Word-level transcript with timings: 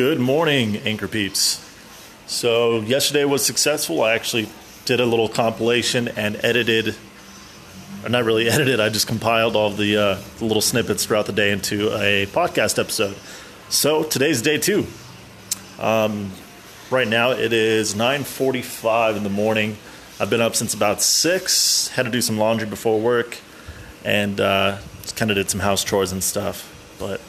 Good 0.00 0.18
morning, 0.18 0.78
Anchor 0.78 1.08
Peeps. 1.08 1.62
So, 2.26 2.80
yesterday 2.80 3.26
was 3.26 3.44
successful. 3.44 4.02
I 4.02 4.14
actually 4.14 4.48
did 4.86 4.98
a 4.98 5.04
little 5.04 5.28
compilation 5.28 6.08
and 6.08 6.42
edited, 6.42 6.96
or 8.02 8.08
not 8.08 8.24
really 8.24 8.48
edited, 8.48 8.80
I 8.80 8.88
just 8.88 9.06
compiled 9.06 9.56
all 9.56 9.68
the, 9.68 9.98
uh, 9.98 10.18
the 10.38 10.46
little 10.46 10.62
snippets 10.62 11.04
throughout 11.04 11.26
the 11.26 11.34
day 11.34 11.52
into 11.52 11.90
a 11.94 12.24
podcast 12.28 12.78
episode. 12.78 13.14
So, 13.68 14.02
today's 14.02 14.40
day 14.40 14.56
two. 14.56 14.86
Um, 15.78 16.32
right 16.90 17.06
now 17.06 17.32
it 17.32 17.52
is 17.52 17.94
9.45 17.94 19.18
in 19.18 19.22
the 19.22 19.28
morning. 19.28 19.76
I've 20.18 20.30
been 20.30 20.40
up 20.40 20.56
since 20.56 20.72
about 20.72 21.02
6, 21.02 21.88
had 21.88 22.06
to 22.06 22.10
do 22.10 22.22
some 22.22 22.38
laundry 22.38 22.66
before 22.66 22.98
work, 22.98 23.36
and 24.02 24.40
uh, 24.40 24.78
kind 25.16 25.30
of 25.30 25.34
did 25.34 25.50
some 25.50 25.60
house 25.60 25.84
chores 25.84 26.10
and 26.10 26.24
stuff. 26.24 26.66
But 26.98 27.20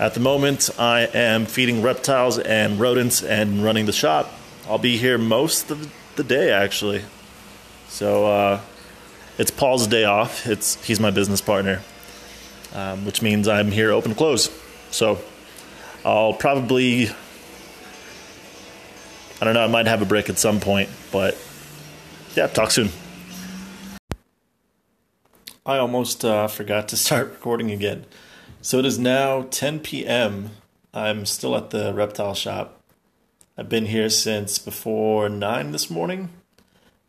at 0.00 0.14
the 0.14 0.20
moment, 0.20 0.70
I 0.78 1.02
am 1.02 1.44
feeding 1.44 1.82
reptiles 1.82 2.38
and 2.38 2.80
rodents 2.80 3.22
and 3.22 3.62
running 3.62 3.84
the 3.84 3.92
shop. 3.92 4.32
I'll 4.66 4.78
be 4.78 4.96
here 4.96 5.18
most 5.18 5.70
of 5.70 5.92
the 6.16 6.24
day, 6.24 6.50
actually. 6.50 7.04
So 7.88 8.24
uh, 8.24 8.60
it's 9.36 9.50
Paul's 9.50 9.86
day 9.86 10.04
off. 10.04 10.46
It's 10.46 10.82
he's 10.86 11.00
my 11.00 11.10
business 11.10 11.42
partner, 11.42 11.82
um, 12.74 13.04
which 13.04 13.20
means 13.20 13.46
I'm 13.46 13.70
here 13.70 13.90
open 13.90 14.14
close. 14.14 14.48
So 14.90 15.18
I'll 16.02 16.32
probably 16.32 17.10
I 19.40 19.44
don't 19.44 19.52
know. 19.52 19.64
I 19.64 19.66
might 19.66 19.86
have 19.86 20.00
a 20.00 20.06
break 20.06 20.30
at 20.30 20.38
some 20.38 20.60
point, 20.60 20.88
but 21.12 21.36
yeah. 22.34 22.46
Talk 22.46 22.70
soon. 22.70 22.88
I 25.66 25.76
almost 25.76 26.24
uh, 26.24 26.46
forgot 26.46 26.88
to 26.88 26.96
start 26.96 27.30
recording 27.32 27.70
again. 27.70 28.06
So 28.62 28.78
it 28.78 28.84
is 28.84 28.98
now 28.98 29.46
10 29.50 29.80
p.m. 29.80 30.50
I'm 30.92 31.24
still 31.24 31.56
at 31.56 31.70
the 31.70 31.94
reptile 31.94 32.34
shop. 32.34 32.78
I've 33.56 33.70
been 33.70 33.86
here 33.86 34.10
since 34.10 34.58
before 34.58 35.30
9 35.30 35.72
this 35.72 35.88
morning. 35.88 36.28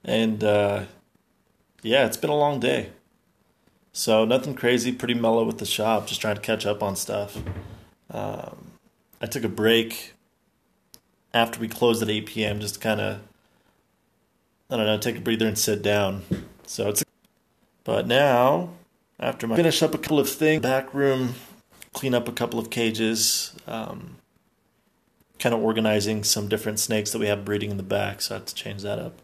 And 0.04 0.44
uh, 0.44 0.86
yeah, 1.82 2.06
it's 2.06 2.16
been 2.16 2.30
a 2.30 2.38
long 2.38 2.62
day. 2.62 2.92
So 3.92 4.24
nothing 4.24 4.56
crazy, 4.56 4.94
pretty 4.94 5.14
mellow 5.14 5.44
with 5.44 5.58
the 5.58 5.66
shop, 5.66 6.08
just 6.08 6.22
trying 6.22 6.36
to 6.36 6.42
catch 6.42 6.66
up 6.66 6.82
on 6.82 6.96
stuff. 6.96 7.38
Um, 8.10 8.72
I 9.20 9.26
took 9.26 9.44
a 9.44 9.50
break 9.50 10.14
after 11.34 11.60
we 11.60 11.68
closed 11.68 12.02
at 12.02 12.10
8 12.10 12.26
p.m. 12.28 12.60
just 12.62 12.76
to 12.76 12.80
kind 12.80 13.02
of, 13.02 13.20
I 14.70 14.78
don't 14.78 14.86
know, 14.86 14.98
take 14.98 15.18
a 15.18 15.22
breather 15.22 15.48
and 15.48 15.58
sit 15.58 15.82
down. 15.82 16.24
So 16.66 16.88
it's, 16.88 17.04
but 17.84 18.08
now 18.08 18.70
after 19.22 19.48
my 19.48 19.56
finish 19.56 19.82
up 19.84 19.94
a 19.94 19.98
couple 19.98 20.20
of 20.20 20.30
things, 20.30 20.62
back 20.62 20.94
room, 20.94 21.36
clean 21.94 22.14
up 22.14 22.28
a 22.28 22.32
couple 22.32 22.60
of 22.60 22.70
cages, 22.70 23.54
um, 23.68 24.18
kind 25.40 25.54
of 25.54 25.62
organizing 25.62 26.24
some 26.24 26.48
different 26.48 26.80
snakes 26.80 27.12
that 27.12 27.20
we 27.20 27.28
have 27.28 27.46
breeding 27.46 27.72
in 27.72 27.78
the 27.78 27.84
back, 27.84 28.22
so 28.22 28.36
I 28.36 28.38
have 28.40 28.48
to 28.48 28.56
change 28.56 28.82
that 28.82 29.00
up. 29.00 29.22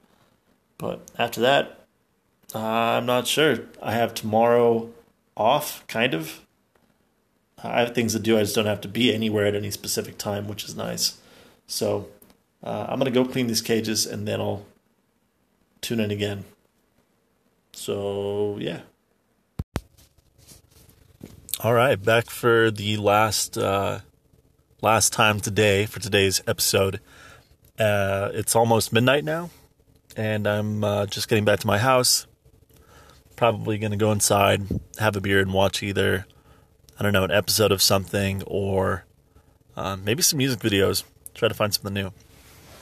But 0.78 1.02
after 1.18 1.42
that, 1.42 1.86
uh, 2.54 2.60
I'm 2.60 3.06
not 3.06 3.28
sure. 3.28 3.60
I 3.82 3.94
have 3.94 4.14
tomorrow 4.14 4.90
off, 5.36 5.86
kind 5.88 6.14
of. 6.14 6.42
I 7.64 7.80
have 7.80 7.96
things 7.96 8.14
to 8.14 8.20
do. 8.20 8.38
I 8.38 8.42
just 8.42 8.56
don't 8.56 8.68
have 8.68 8.82
to 8.82 8.88
be 8.88 9.14
anywhere 9.14 9.48
at 9.48 9.56
any 9.56 9.72
specific 9.72 10.18
time, 10.18 10.48
which 10.48 10.64
is 10.64 10.76
nice. 10.76 11.18
So 11.66 12.08
uh, 12.64 12.86
I'm 12.88 13.00
gonna 13.00 13.12
go 13.12 13.26
clean 13.26 13.48
these 13.48 13.62
cages 13.62 14.06
and 14.06 14.28
then 14.28 14.40
I'll 14.40 14.66
tune 15.82 16.00
in 16.00 16.12
again. 16.12 16.46
So 17.74 18.58
yeah. 18.60 18.82
All 21.60 21.74
right, 21.74 21.96
back 22.00 22.30
for 22.30 22.70
the 22.70 22.98
last 22.98 23.58
uh, 23.58 24.02
last 24.84 25.12
time 25.12 25.40
today 25.40 25.88
for 25.88 26.00
today's 26.00 26.40
episode. 26.46 27.00
Uh, 27.80 28.30
it's 28.32 28.56
almost 28.56 28.94
midnight 28.94 29.24
now, 29.24 29.50
and 30.16 30.46
I'm 30.46 30.84
uh, 30.84 31.08
just 31.08 31.28
getting 31.28 31.46
back 31.46 31.60
to 31.62 31.66
my 31.66 31.80
house. 31.80 32.28
Probably 33.36 33.80
to 33.80 33.96
go 33.96 34.12
inside, 34.12 34.68
have 35.00 35.16
a 35.16 35.20
beer, 35.20 35.40
and 35.40 35.52
watch 35.52 35.82
either 35.82 36.28
I 37.00 37.02
don't 37.02 37.12
know 37.12 37.24
an 37.24 37.32
episode 37.32 37.72
of 37.72 37.82
something 37.82 38.44
or 38.46 39.06
uh, 39.76 39.96
maybe 39.96 40.22
some 40.22 40.38
music 40.38 40.60
videos. 40.60 41.06
Try 41.34 41.48
to 41.48 41.56
find 41.56 41.74
something 41.74 41.92
new. 41.92 42.12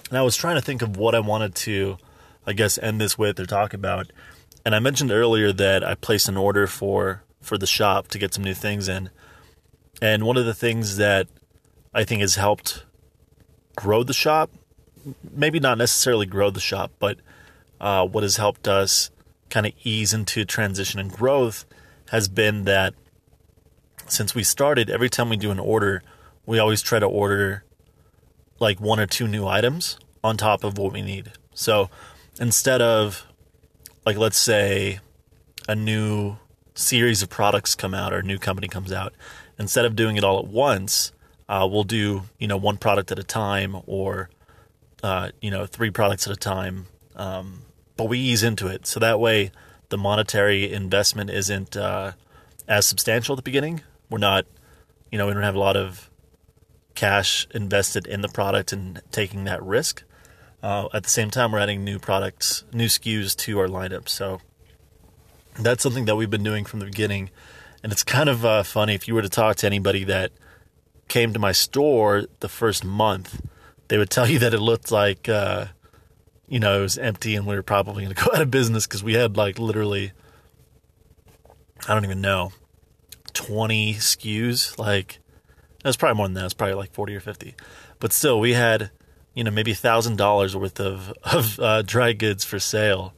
And 0.10 0.18
I 0.18 0.22
was 0.22 0.36
trying 0.36 0.56
to 0.56 0.62
think 0.62 0.82
of 0.82 0.98
what 0.98 1.16
I 1.16 1.22
wanted 1.22 1.56
to, 1.56 1.98
I 2.46 2.52
guess, 2.52 2.78
end 2.80 3.00
this 3.00 3.18
with 3.18 3.40
or 3.40 3.46
talk 3.46 3.74
about. 3.74 4.12
And 4.66 4.76
I 4.76 4.80
mentioned 4.80 5.12
earlier 5.12 5.54
that 5.54 5.82
I 5.82 5.96
placed 5.96 6.28
an 6.28 6.36
order 6.36 6.68
for 6.68 7.24
for 7.46 7.58
the 7.58 7.68
shop 7.68 8.08
to 8.10 8.20
get 8.20 8.34
some 8.34 8.44
new 8.44 8.54
things 8.54 8.88
in. 8.88 9.10
And 10.02 10.24
one 10.24 10.38
of 10.38 10.46
the 10.46 10.54
things 10.54 10.98
that 10.98 11.28
I 11.94 12.04
think 12.04 12.22
has 12.22 12.36
helped 12.36 12.84
grow 13.76 14.04
the 14.04 14.14
shop, 14.14 14.52
maybe 15.32 15.60
not 15.60 15.78
necessarily 15.78 16.26
grow 16.26 16.50
the 16.50 16.60
shop, 16.60 16.92
but 17.00 17.20
uh, 17.80 18.06
what 18.06 18.24
has 18.24 18.38
helped 18.38 18.68
us 18.68 19.12
kind 19.50 19.66
of 19.66 19.74
ease 19.84 20.14
into 20.14 20.44
transition 20.44 21.00
and 21.00 21.12
growth 21.12 21.66
has 22.10 22.28
been 22.28 22.66
that 22.66 22.94
since 24.08 24.36
we 24.36 24.44
started, 24.44 24.90
every 24.90 25.10
time 25.10 25.30
we 25.30 25.38
do 25.38 25.52
an 25.52 25.60
order, 25.60 26.04
we 26.46 26.60
always 26.60 26.82
try 26.82 27.00
to 27.00 27.06
order 27.06 27.64
like 28.60 28.80
one 28.80 29.00
or 29.00 29.06
two 29.06 29.28
new 29.28 29.48
items 29.48 29.98
on 30.24 30.38
top 30.38 30.64
of 30.64 30.78
what 30.78 30.94
we 30.94 31.02
need. 31.02 31.32
So 31.54 31.90
instead 32.40 32.82
of, 32.82 33.26
like, 34.06 34.18
let's 34.18 34.38
say 34.38 35.00
a 35.68 35.76
new 35.76 36.38
series 36.76 37.24
of 37.24 37.30
products 37.30 37.74
come 37.74 37.94
out 37.94 38.14
or 38.14 38.20
a 38.20 38.24
new 38.24 38.38
company 38.38 38.68
comes 38.68 38.92
out, 38.92 39.14
instead 39.58 39.86
of 39.86 39.96
doing 39.96 40.18
it 40.18 40.24
all 40.24 40.40
at 40.40 40.48
once, 40.48 41.12
uh, 41.50 41.68
we'll 41.70 41.84
do 41.84 42.24
you 42.40 42.48
know 42.48 42.58
one 42.58 42.78
product 42.78 43.12
at 43.12 43.20
a 43.20 43.24
time 43.24 43.78
or 43.86 44.30
uh, 45.04 45.30
you 45.42 45.52
know 45.52 45.66
three 45.66 45.90
products 45.90 46.28
at 46.28 46.34
a 46.34 46.40
time. 46.40 46.88
Um, 47.16 47.62
but 47.98 48.06
we 48.06 48.20
ease 48.20 48.44
into 48.44 48.68
it 48.68 48.86
so 48.86 49.00
that 49.00 49.20
way 49.20 49.52
the 49.90 49.98
monetary 49.98 50.72
investment 50.72 51.30
isn't 51.30 51.78
uh, 51.78 52.14
as 52.68 52.86
substantial 52.86 53.34
at 53.34 53.38
the 53.38 53.44
beginning. 53.44 53.82
We're 54.10 54.18
not, 54.18 54.46
you 55.12 55.18
know, 55.18 55.28
we 55.28 55.34
don't 55.34 55.44
have 55.44 55.56
a 55.56 55.60
lot 55.60 55.78
of 55.78 56.10
cash 56.96 57.48
invested 57.54 58.08
in 58.08 58.22
the 58.22 58.28
product 58.28 58.74
and 58.74 59.02
taking 59.12 59.44
that 59.46 59.62
risk. 59.64 60.04
Uh, 60.64 60.88
at 60.94 61.04
the 61.04 61.10
same 61.10 61.30
time, 61.30 61.52
we're 61.52 61.60
adding 61.60 61.84
new 61.84 62.00
products, 62.00 62.64
new 62.74 62.88
SKUs 62.88 63.36
to 63.38 63.60
our 63.60 63.68
lineup. 63.68 64.10
So 64.10 64.42
that's 65.60 65.84
something 65.84 66.06
that 66.06 66.16
we've 66.16 66.30
been 66.30 66.44
doing 66.44 66.66
from 66.66 66.80
the 66.80 66.86
beginning. 66.86 67.30
And 67.84 67.92
it's 67.92 68.04
kind 68.04 68.30
of 68.30 68.46
uh, 68.46 68.64
funny 68.64 68.96
if 68.96 69.08
you 69.08 69.14
were 69.16 69.22
to 69.22 69.30
talk 69.30 69.58
to 69.58 69.66
anybody 69.66 70.04
that 70.06 70.32
came 71.08 71.34
to 71.34 71.40
my 71.40 71.52
store 71.52 72.24
the 72.40 72.50
first 72.50 72.84
month, 72.84 73.42
they 73.88 73.98
would 73.98 74.10
tell 74.10 74.28
you 74.28 74.40
that 74.40 74.54
it 74.54 74.60
looked 74.60 74.92
like, 74.92 75.30
uh, 75.30 75.68
you 76.48 76.60
know, 76.60 76.80
it 76.80 76.82
was 76.82 76.98
empty 76.98 77.36
and 77.36 77.46
we 77.46 77.56
were 77.56 77.64
probably 77.64 78.04
going 78.04 78.16
to 78.16 78.24
go 78.24 78.32
out 78.34 78.42
of 78.42 78.52
business 78.52 78.88
because 78.88 79.04
we 79.04 79.14
had 79.14 79.38
like 79.38 79.60
literally, 79.60 80.12
I 81.88 81.94
don't 81.94 82.06
even 82.06 82.22
know, 82.22 82.52
20 83.34 83.96
SKUs. 83.96 84.80
Like, 84.80 85.20
was 85.84 85.98
probably 85.98 86.18
more 86.18 86.28
than 86.28 86.34
that. 86.36 86.42
It 86.42 86.46
was 86.46 86.54
probably 86.54 86.76
like 86.76 86.94
40 86.94 87.16
or 87.16 87.20
50. 87.20 87.56
But 88.00 88.12
still, 88.12 88.40
we 88.40 88.54
had, 88.54 88.90
you 89.34 89.44
know, 89.44 89.52
maybe 89.52 89.74
$1,000 89.74 90.56
worth 90.56 90.80
of, 90.80 91.14
of 91.24 91.60
uh, 91.60 91.82
dry 91.84 92.14
goods 92.14 92.44
for 92.44 92.60
sale. 92.60 93.14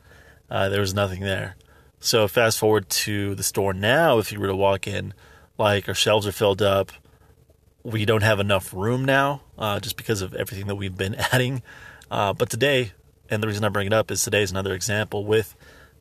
Uh, 0.50 0.69
there 0.69 0.81
was 0.81 0.94
nothing 0.94 1.22
there. 1.22 1.56
So 2.00 2.28
fast 2.28 2.59
forward 2.59 2.90
to 2.90 3.35
the 3.35 3.44
store 3.44 3.74
now, 3.74 4.19
if 4.19 4.31
you 4.31 4.40
were 4.40 4.47
to 4.47 4.56
walk 4.56 4.88
in, 4.88 5.13
like 5.58 5.88
our 5.88 5.96
shelves 5.96 6.28
are 6.28 6.31
filled 6.31 6.62
up. 6.62 6.91
We 7.84 8.06
don't 8.06 8.24
have 8.24 8.40
enough 8.40 8.74
room 8.74 9.06
now, 9.06 9.41
uh, 9.58 9.80
just 9.80 9.97
because 9.97 10.22
of 10.22 10.34
everything 10.34 10.68
that 10.68 10.75
we've 10.75 10.96
been 10.96 11.16
adding. 11.31 11.63
Uh, 12.12 12.34
but 12.34 12.50
today, 12.50 12.91
and 13.30 13.41
the 13.41 13.47
reason 13.47 13.63
I 13.63 13.69
bring 13.69 13.88
it 13.88 13.94
up 13.94 14.12
is 14.12 14.22
today 14.22 14.41
is 14.41 14.52
another 14.52 14.74
example 14.74 15.25
with 15.25 15.56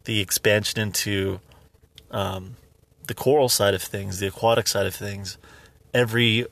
the 0.04 0.20
expansion 0.20 0.80
into 0.80 1.40
um, 2.10 2.56
the 3.06 3.14
coral 3.14 3.48
side 3.48 3.74
of 3.74 3.82
things, 3.82 4.18
the 4.18 4.26
aquatic 4.26 4.68
side 4.68 4.86
of 4.86 4.94
things. 4.94 5.38
Every 5.94 6.46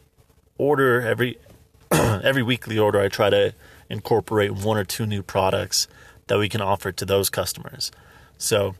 order, 0.59 1.01
every 1.03 1.39
every 1.92 2.42
weekly 2.42 2.78
order, 2.78 3.01
I 3.01 3.09
try 3.09 3.30
to 3.30 3.54
incorporate 3.91 4.53
one 4.53 4.78
or 4.78 4.84
two 4.84 5.07
new 5.07 5.22
products 5.22 5.86
that 6.27 6.39
we 6.39 6.48
can 6.48 6.60
offer 6.60 6.91
to 6.91 7.04
those 7.04 7.28
customers. 7.28 7.92
So 8.39 8.74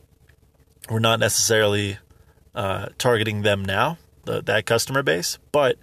we're 0.89 0.99
not 0.99 1.19
necessarily 1.19 1.97
uh, 2.53 2.87
targeting 2.97 3.41
them 3.41 3.63
now, 3.63 3.97
the, 4.25 4.41
that 4.41 4.65
customer 4.65 5.03
base, 5.03 5.37
but 5.51 5.77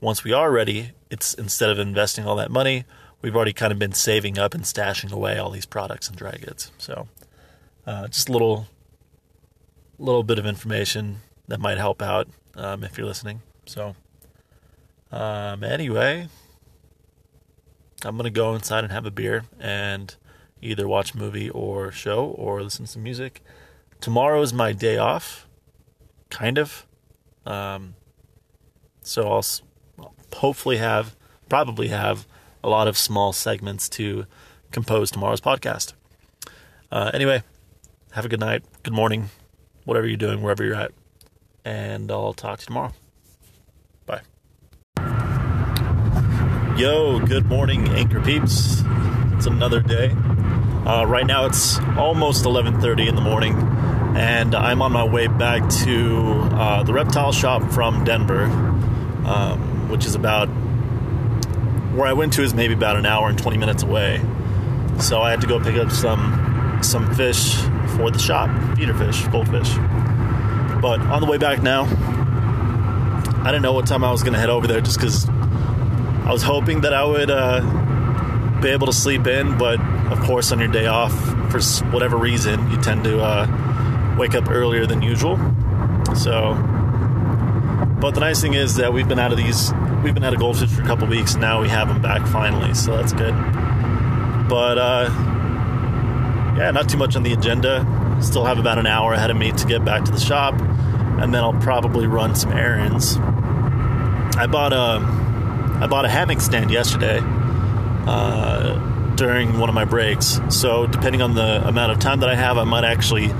once 0.00 0.24
we 0.24 0.32
are 0.32 0.50
ready, 0.50 0.92
it's 1.10 1.34
instead 1.34 1.70
of 1.70 1.78
investing 1.78 2.26
all 2.26 2.36
that 2.36 2.50
money, 2.50 2.84
we've 3.22 3.36
already 3.36 3.52
kind 3.52 3.72
of 3.72 3.78
been 3.78 3.92
saving 3.92 4.38
up 4.38 4.54
and 4.54 4.64
stashing 4.64 5.12
away 5.12 5.38
all 5.38 5.50
these 5.50 5.66
products 5.66 6.08
and 6.08 6.16
dry 6.16 6.36
goods. 6.40 6.72
So, 6.78 7.08
uh, 7.86 8.08
just 8.08 8.28
a 8.28 8.32
little, 8.32 8.66
little 9.98 10.22
bit 10.22 10.38
of 10.38 10.46
information 10.46 11.18
that 11.48 11.60
might 11.60 11.78
help 11.78 12.00
out 12.02 12.28
um, 12.54 12.84
if 12.84 12.96
you're 12.96 13.06
listening. 13.06 13.42
So, 13.66 13.94
um, 15.12 15.64
anyway, 15.64 16.28
I'm 18.04 18.16
gonna 18.16 18.30
go 18.30 18.54
inside 18.54 18.84
and 18.84 18.92
have 18.92 19.06
a 19.06 19.10
beer 19.10 19.44
and 19.58 20.14
either 20.62 20.88
watch 20.88 21.14
a 21.14 21.18
movie 21.18 21.50
or 21.50 21.90
show 21.92 22.24
or 22.24 22.62
listen 22.62 22.86
to 22.86 22.90
some 22.92 23.02
music 23.02 23.42
tomorrow 24.00 24.40
is 24.42 24.52
my 24.52 24.72
day 24.72 24.96
off, 24.96 25.46
kind 26.30 26.58
of. 26.58 26.86
Um, 27.46 27.94
so 29.02 29.28
I'll 29.30 29.44
hopefully 30.34 30.78
have 30.78 31.16
probably 31.48 31.88
have 31.88 32.26
a 32.62 32.68
lot 32.68 32.86
of 32.88 32.96
small 32.96 33.32
segments 33.32 33.88
to 33.90 34.26
compose 34.70 35.10
tomorrow's 35.10 35.40
podcast. 35.40 35.94
Uh, 36.92 37.10
anyway, 37.14 37.42
have 38.12 38.24
a 38.24 38.28
good 38.28 38.40
night, 38.40 38.62
good 38.82 38.92
morning, 38.94 39.30
whatever 39.84 40.06
you're 40.06 40.16
doing, 40.16 40.42
wherever 40.42 40.64
you're 40.64 40.74
at, 40.74 40.92
and 41.64 42.10
I'll 42.10 42.32
talk 42.32 42.58
to 42.58 42.62
you 42.62 42.66
tomorrow. 42.66 42.92
Bye. 44.06 44.22
Yo, 46.76 47.20
good 47.20 47.46
morning, 47.46 47.88
Anchor 47.88 48.20
peeps. 48.20 48.82
It's 49.32 49.46
another 49.46 49.80
day. 49.80 50.10
Uh, 50.86 51.04
right 51.06 51.26
now 51.26 51.44
it's 51.46 51.78
almost 51.98 52.44
11:30 52.44 53.08
in 53.08 53.14
the 53.14 53.20
morning, 53.20 53.54
and 54.16 54.54
I'm 54.54 54.82
on 54.82 54.92
my 54.92 55.04
way 55.04 55.26
back 55.26 55.68
to 55.84 56.30
uh, 56.52 56.82
the 56.82 56.92
reptile 56.92 57.32
shop 57.32 57.70
from 57.70 58.04
Denver, 58.04 58.44
um, 58.44 59.88
which 59.88 60.06
is 60.06 60.14
about 60.14 60.46
where 61.94 62.06
I 62.06 62.12
went 62.12 62.32
to 62.34 62.42
is 62.42 62.54
maybe 62.54 62.74
about 62.74 62.96
an 62.96 63.06
hour 63.06 63.28
and 63.28 63.38
20 63.38 63.58
minutes 63.58 63.82
away. 63.82 64.20
So 65.00 65.22
I 65.22 65.30
had 65.30 65.40
to 65.40 65.46
go 65.46 65.60
pick 65.60 65.76
up 65.76 65.90
some 65.90 66.78
some 66.82 67.14
fish 67.14 67.56
for 67.96 68.10
the 68.10 68.18
shop, 68.18 68.48
feeder 68.76 68.94
fish, 68.94 69.26
goldfish. 69.28 69.70
But 70.80 71.00
on 71.00 71.20
the 71.20 71.26
way 71.26 71.36
back 71.36 71.62
now, 71.62 71.84
I 73.42 73.46
didn't 73.46 73.62
know 73.62 73.72
what 73.72 73.86
time 73.86 74.02
I 74.02 74.10
was 74.10 74.22
going 74.22 74.32
to 74.32 74.38
head 74.38 74.50
over 74.50 74.66
there 74.66 74.80
just 74.80 74.98
because 74.98 75.28
I 75.28 76.32
was 76.32 76.42
hoping 76.42 76.82
that 76.82 76.94
I 76.94 77.04
would 77.04 77.30
uh, 77.30 78.60
be 78.60 78.68
able 78.68 78.86
to 78.86 78.92
sleep 78.92 79.26
in, 79.26 79.58
but 79.58 79.80
of 80.10 80.20
course, 80.20 80.52
on 80.52 80.58
your 80.58 80.68
day 80.68 80.86
off, 80.86 81.12
for 81.50 81.60
whatever 81.90 82.16
reason, 82.16 82.70
you 82.70 82.80
tend 82.80 83.04
to 83.04 83.20
uh, 83.20 83.69
wake 84.20 84.34
up 84.34 84.50
earlier 84.50 84.84
than 84.84 85.00
usual. 85.00 85.36
So, 86.14 86.54
but 88.00 88.10
the 88.10 88.20
nice 88.20 88.42
thing 88.42 88.52
is 88.52 88.76
that 88.76 88.92
we've 88.92 89.08
been 89.08 89.18
out 89.18 89.32
of 89.32 89.38
these, 89.38 89.72
we've 90.04 90.12
been 90.12 90.24
out 90.24 90.34
of 90.34 90.38
goldfish 90.38 90.68
for 90.68 90.82
a 90.82 90.86
couple 90.86 91.08
weeks. 91.08 91.36
Now 91.36 91.62
we 91.62 91.70
have 91.70 91.88
them 91.88 92.02
back 92.02 92.26
finally, 92.28 92.74
so 92.74 92.96
that's 92.98 93.14
good. 93.14 93.32
But 94.46 94.76
uh, 94.76 95.08
yeah, 96.58 96.70
not 96.70 96.90
too 96.90 96.98
much 96.98 97.16
on 97.16 97.22
the 97.22 97.32
agenda. 97.32 98.18
Still 98.20 98.44
have 98.44 98.58
about 98.58 98.78
an 98.78 98.86
hour 98.86 99.14
ahead 99.14 99.30
of 99.30 99.38
me 99.38 99.52
to 99.52 99.66
get 99.66 99.86
back 99.86 100.04
to 100.04 100.12
the 100.12 100.20
shop, 100.20 100.52
and 100.60 101.32
then 101.32 101.42
I'll 101.42 101.58
probably 101.60 102.06
run 102.06 102.34
some 102.36 102.52
errands. 102.52 103.16
I 103.16 104.46
bought 104.46 104.74
a 104.74 105.00
I 105.82 105.86
bought 105.86 106.04
a 106.04 106.10
hammock 106.10 106.42
stand 106.42 106.70
yesterday 106.70 107.20
uh, 108.06 108.74
during 109.14 109.58
one 109.58 109.70
of 109.70 109.74
my 109.74 109.86
breaks. 109.86 110.40
So 110.50 110.86
depending 110.86 111.22
on 111.22 111.34
the 111.34 111.66
amount 111.66 111.92
of 111.92 112.00
time 112.00 112.20
that 112.20 112.28
I 112.28 112.34
have, 112.34 112.58
I 112.58 112.64
might 112.64 112.84
actually 112.84 113.32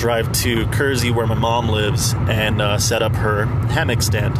drive 0.00 0.32
to 0.32 0.66
Kersey, 0.68 1.10
where 1.10 1.26
my 1.26 1.34
mom 1.34 1.68
lives, 1.68 2.14
and 2.14 2.62
uh, 2.62 2.78
set 2.78 3.02
up 3.02 3.14
her 3.14 3.44
hammock 3.44 4.00
stand. 4.00 4.36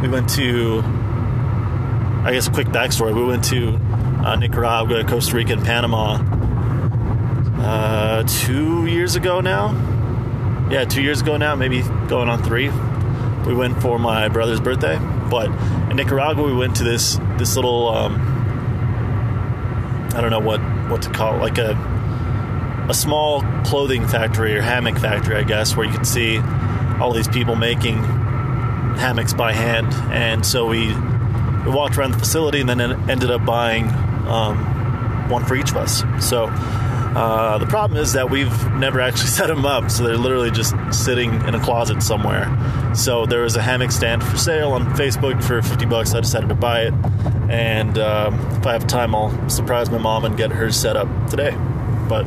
We 0.00 0.08
went 0.08 0.30
to, 0.30 0.82
I 2.24 2.30
guess, 2.32 2.46
a 2.46 2.52
quick 2.52 2.68
backstory. 2.68 3.12
We 3.12 3.24
went 3.24 3.42
to 3.46 3.74
uh, 4.24 4.36
Nicaragua, 4.36 5.04
Costa 5.04 5.34
Rica, 5.36 5.54
and 5.54 5.64
Panama 5.64 6.18
uh, 7.58 8.22
two 8.22 8.86
years 8.86 9.16
ago 9.16 9.40
now. 9.40 9.72
Yeah, 10.70 10.84
two 10.84 11.02
years 11.02 11.22
ago 11.22 11.36
now, 11.36 11.56
maybe 11.56 11.82
going 12.08 12.28
on 12.28 12.42
three. 12.44 12.70
We 13.48 13.54
went 13.54 13.82
for 13.82 13.98
my 13.98 14.28
brother's 14.28 14.60
birthday, 14.60 14.96
but 15.28 15.46
in 15.90 15.96
Nicaragua 15.96 16.44
we 16.44 16.54
went 16.54 16.76
to 16.76 16.84
this 16.84 17.18
this 17.36 17.56
little 17.56 17.88
um, 17.88 18.14
I 20.14 20.20
don't 20.20 20.30
know 20.30 20.38
what 20.38 20.60
what 20.88 21.02
to 21.02 21.10
call 21.10 21.34
it, 21.34 21.38
like 21.40 21.58
a 21.58 21.74
a 22.88 22.94
small 22.94 23.42
clothing 23.64 24.06
factory 24.06 24.56
or 24.56 24.62
hammock 24.62 24.98
factory, 24.98 25.36
I 25.36 25.42
guess, 25.42 25.76
where 25.76 25.86
you 25.86 25.92
can 25.92 26.04
see 26.04 26.38
all 27.00 27.12
these 27.12 27.28
people 27.28 27.56
making 27.56 27.96
hammocks 28.96 29.32
by 29.32 29.52
hand. 29.52 29.92
And 30.12 30.44
so 30.44 30.66
we 30.66 30.94
we 31.64 31.70
walked 31.70 31.96
around 31.96 32.12
the 32.12 32.18
facility 32.18 32.60
and 32.60 32.68
then 32.68 32.80
ended 33.10 33.30
up 33.30 33.44
buying 33.44 33.88
um, 34.28 35.28
one 35.30 35.44
for 35.44 35.54
each 35.54 35.70
of 35.70 35.78
us. 35.78 36.02
So 36.20 36.46
uh, 37.16 37.58
the 37.58 37.66
problem 37.66 38.00
is 38.00 38.12
that 38.12 38.28
we've 38.28 38.72
never 38.72 39.00
actually 39.00 39.28
set 39.38 39.46
them 39.46 39.64
up, 39.64 39.90
so 39.90 40.02
they're 40.02 40.16
literally 40.16 40.50
just 40.50 40.74
sitting 40.90 41.34
in 41.46 41.54
a 41.54 41.60
closet 41.60 42.02
somewhere. 42.02 42.46
So 42.94 43.24
there 43.24 43.42
was 43.42 43.56
a 43.56 43.62
hammock 43.62 43.92
stand 43.92 44.22
for 44.22 44.36
sale 44.36 44.72
on 44.72 44.84
Facebook 44.94 45.42
for 45.42 45.62
50 45.62 45.86
bucks. 45.86 46.14
I 46.14 46.20
decided 46.20 46.48
to 46.48 46.54
buy 46.54 46.82
it, 46.82 46.94
and 47.48 47.98
um, 47.98 48.34
if 48.56 48.66
I 48.66 48.72
have 48.72 48.86
time, 48.86 49.14
I'll 49.14 49.48
surprise 49.48 49.90
my 49.90 49.98
mom 49.98 50.24
and 50.24 50.36
get 50.36 50.50
hers 50.50 50.76
set 50.76 50.96
up 50.96 51.08
today. 51.30 51.56
But 52.08 52.26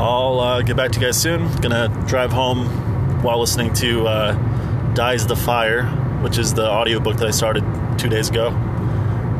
I'll 0.00 0.40
uh, 0.40 0.62
get 0.62 0.78
back 0.78 0.92
to 0.92 0.98
you 0.98 1.04
guys 1.04 1.20
soon. 1.20 1.54
Gonna 1.56 1.88
drive 2.08 2.32
home 2.32 3.22
while 3.22 3.38
listening 3.38 3.74
to 3.74 4.06
uh, 4.06 4.94
Dies 4.94 5.26
the 5.26 5.36
Fire, 5.36 5.84
which 6.22 6.38
is 6.38 6.54
the 6.54 6.66
audiobook 6.66 7.18
that 7.18 7.28
I 7.28 7.32
started 7.32 7.62
two 7.98 8.08
days 8.08 8.30
ago. 8.30 8.48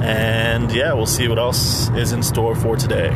And 0.03 0.71
yeah, 0.71 0.93
we'll 0.93 1.07
see 1.07 1.29
what 1.29 1.39
else 1.39 1.89
is 1.93 2.13
in 2.13 2.23
store 2.23 2.55
for 2.55 2.77
today. 2.77 3.09